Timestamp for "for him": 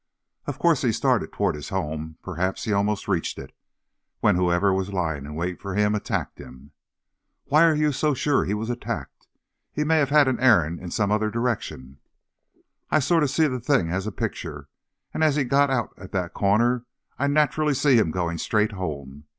5.61-5.93